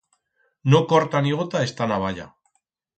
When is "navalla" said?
1.95-2.31